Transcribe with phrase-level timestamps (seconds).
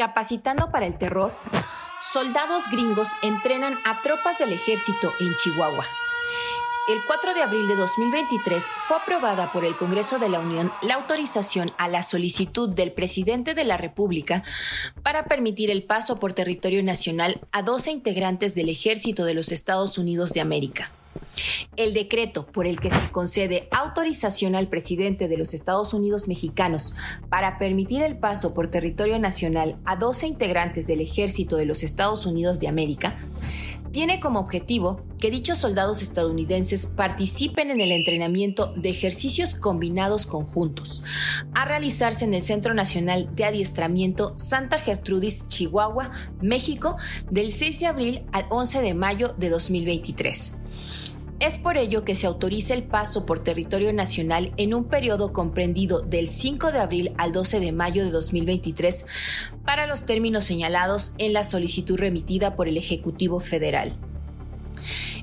[0.00, 1.30] Capacitando para el terror,
[2.00, 5.84] soldados gringos entrenan a tropas del ejército en Chihuahua.
[6.88, 10.94] El 4 de abril de 2023 fue aprobada por el Congreso de la Unión la
[10.94, 14.42] autorización a la solicitud del presidente de la República
[15.02, 19.98] para permitir el paso por territorio nacional a 12 integrantes del ejército de los Estados
[19.98, 20.90] Unidos de América.
[21.80, 26.94] El decreto por el que se concede autorización al presidente de los Estados Unidos mexicanos
[27.30, 32.26] para permitir el paso por territorio nacional a 12 integrantes del ejército de los Estados
[32.26, 33.16] Unidos de América
[33.92, 41.02] tiene como objetivo que dichos soldados estadounidenses participen en el entrenamiento de ejercicios combinados conjuntos,
[41.54, 46.10] a realizarse en el Centro Nacional de Adiestramiento Santa Gertrudis, Chihuahua,
[46.42, 46.96] México,
[47.30, 50.59] del 6 de abril al 11 de mayo de 2023.
[51.40, 56.00] Es por ello que se autoriza el paso por territorio nacional en un periodo comprendido
[56.02, 59.06] del 5 de abril al 12 de mayo de 2023
[59.64, 63.96] para los términos señalados en la solicitud remitida por el Ejecutivo Federal.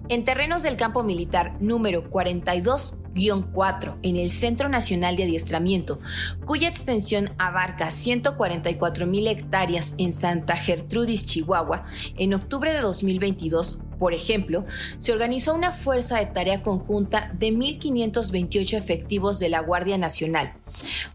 [0.10, 6.00] En terrenos del campo militar número 42-4 en el Centro Nacional de Adiestramiento,
[6.46, 11.84] cuya extensión abarca 144 mil hectáreas en Santa Gertrudis, Chihuahua,
[12.18, 14.66] en octubre de 2022 por ejemplo,
[14.98, 20.54] se organizó una fuerza de tarea conjunta de 1.528 efectivos de la Guardia Nacional,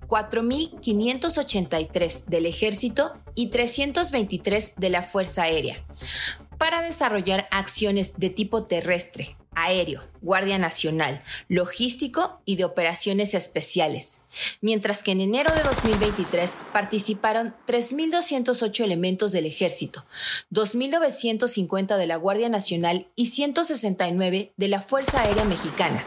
[0.09, 5.77] 4.583 del Ejército y 323 de la Fuerza Aérea,
[6.59, 14.21] para desarrollar acciones de tipo terrestre, aéreo, Guardia Nacional, logístico y de operaciones especiales,
[14.61, 20.05] mientras que en enero de 2023 participaron 3.208 elementos del Ejército,
[20.53, 26.07] 2.950 de la Guardia Nacional y 169 de la Fuerza Aérea Mexicana.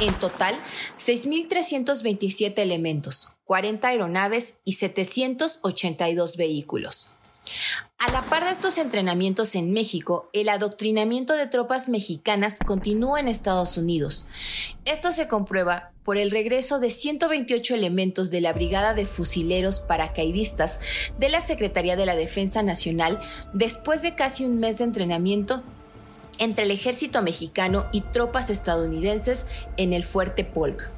[0.00, 0.58] En total,
[0.98, 7.16] 6.327 elementos, 40 aeronaves y 782 vehículos.
[8.04, 13.28] A la par de estos entrenamientos en México, el adoctrinamiento de tropas mexicanas continúa en
[13.28, 14.26] Estados Unidos.
[14.84, 20.80] Esto se comprueba por el regreso de 128 elementos de la Brigada de Fusileros Paracaidistas
[21.20, 23.20] de la Secretaría de la Defensa Nacional
[23.52, 25.62] después de casi un mes de entrenamiento
[26.40, 29.46] entre el ejército mexicano y tropas estadounidenses
[29.76, 30.90] en el Fuerte Polk.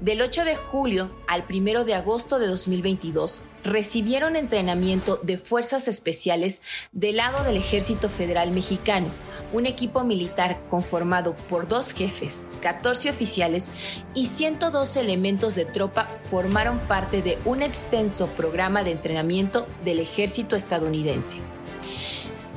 [0.00, 6.62] Del 8 de julio al 1 de agosto de 2022, recibieron entrenamiento de fuerzas especiales
[6.92, 9.08] del lado del Ejército Federal Mexicano,
[9.52, 13.70] un equipo militar conformado por dos jefes, 14 oficiales
[14.14, 20.56] y 112 elementos de tropa formaron parte de un extenso programa de entrenamiento del ejército
[20.56, 21.36] estadounidense.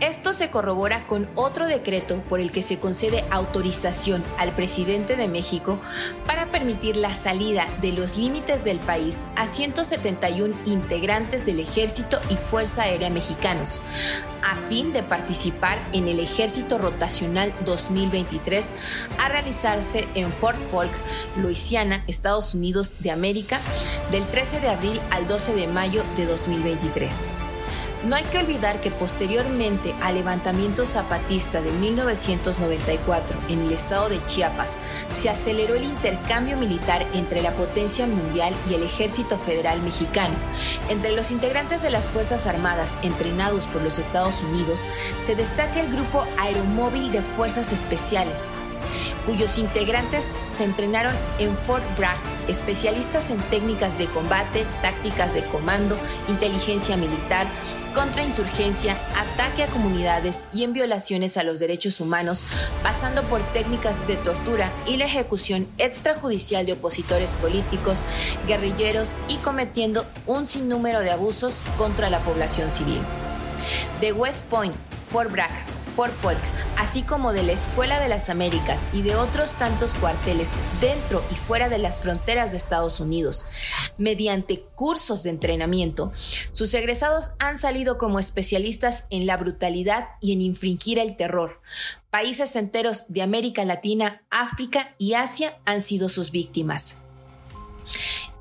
[0.06, 5.28] Esto se corrobora con otro decreto por el que se concede autorización al presidente de
[5.28, 5.80] México
[6.28, 12.36] para permitir la salida de los límites del país a 171 integrantes del Ejército y
[12.36, 13.82] Fuerza Aérea Mexicanos,
[14.44, 18.74] a fin de participar en el Ejército Rotacional 2023
[19.18, 20.94] a realizarse en Fort Polk,
[21.42, 23.60] Luisiana, Estados Unidos de América,
[24.12, 27.32] del 13 de abril al 12 de mayo de 2023.
[28.06, 34.24] No hay que olvidar que posteriormente al levantamiento zapatista de 1994 en el estado de
[34.24, 34.78] Chiapas,
[35.12, 40.36] se aceleró el intercambio militar entre la potencia mundial y el ejército federal mexicano.
[40.88, 44.86] Entre los integrantes de las Fuerzas Armadas entrenados por los Estados Unidos,
[45.24, 48.54] se destaca el Grupo Aeromóvil de Fuerzas Especiales,
[49.26, 55.98] cuyos integrantes se entrenaron en Fort Bragg, especialistas en técnicas de combate, tácticas de comando,
[56.28, 57.48] inteligencia militar,
[57.94, 62.46] contrainsurgencia, ataque a comunidades y en violaciones a los derechos humanos,
[62.84, 68.04] pasando por técnicas de tortura y la ejecución extrajudicial de opositores políticos,
[68.48, 73.02] guerrilleros y cometiendo un sinnúmero de abusos contra la población civil
[74.02, 76.42] de West Point, Fort Bragg, Fort Polk,
[76.78, 80.52] así como de la Escuela de las Américas y de otros tantos cuarteles
[80.82, 83.46] dentro y fuera de las fronteras de Estados Unidos,
[83.98, 86.12] mediante cursos de entrenamiento,
[86.52, 91.62] sus egresados han salido como especialistas en la brutalidad y en infringir el terror.
[92.10, 96.98] Países enteros de América Latina, África y Asia han sido sus víctimas.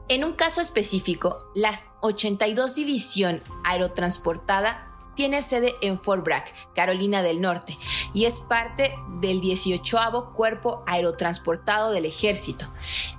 [0.09, 6.45] En un caso específico, la 82 División Aerotransportada tiene sede en Fort Bragg,
[6.75, 7.79] Carolina del Norte,
[8.13, 9.99] y es parte del 18
[10.35, 12.67] Cuerpo Aerotransportado del Ejército.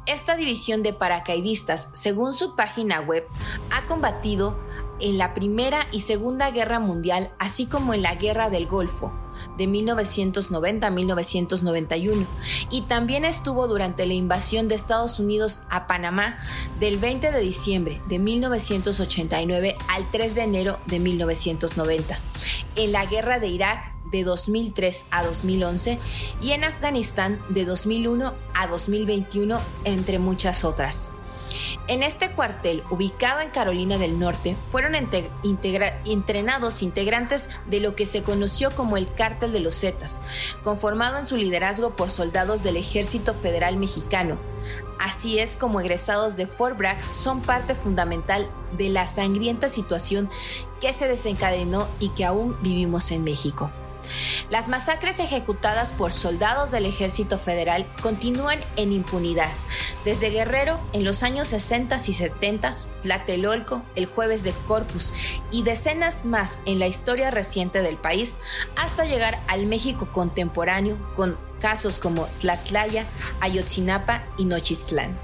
[0.06, 3.28] Esta división de paracaidistas, según su página web,
[3.72, 4.60] ha combatido
[5.00, 9.12] en la Primera y Segunda Guerra Mundial, así como en la Guerra del Golfo,
[9.58, 12.26] de 1990 a 1991
[12.70, 16.38] y también estuvo durante la invasión de Estados Unidos a Panamá
[16.80, 22.20] del 20 de diciembre de 1989 al 3 de enero de 1990,
[22.76, 26.00] en la guerra de Irak de 2003 a 2011
[26.42, 31.12] y en Afganistán de 2001 a 2021, entre muchas otras.
[31.88, 38.24] En este cuartel, ubicado en Carolina del Norte, fueron entrenados integrantes de lo que se
[38.24, 40.22] conoció como el Cártel de los Zetas,
[40.64, 44.38] conformado en su liderazgo por soldados del Ejército Federal Mexicano.
[45.00, 50.30] Así es como egresados de Fort Bragg son parte fundamental de la sangrienta situación
[50.82, 53.70] que se desencadenó y que aún vivimos en México.
[54.50, 59.52] Las masacres ejecutadas por soldados del ejército federal continúan en impunidad.
[60.04, 62.72] Desde Guerrero, en los años 60 y 70,
[63.02, 65.14] Tlatelolco, el jueves de Corpus
[65.52, 68.38] y decenas más en la historia reciente del país,
[68.76, 73.06] hasta llegar al México contemporáneo con casos como Tlatlaya,
[73.42, 75.18] Ayotzinapa y Nochistlán.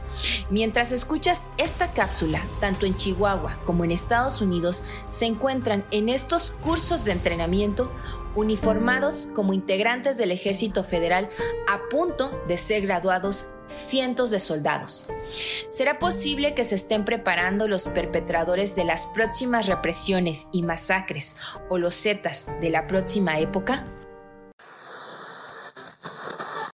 [0.49, 6.51] Mientras escuchas esta cápsula, tanto en Chihuahua como en Estados Unidos se encuentran en estos
[6.51, 7.91] cursos de entrenamiento
[8.35, 11.29] uniformados como integrantes del Ejército Federal
[11.69, 15.07] a punto de ser graduados cientos de soldados.
[15.69, 21.35] ¿Será posible que se estén preparando los perpetradores de las próximas represiones y masacres
[21.69, 23.85] o los Zetas de la próxima época?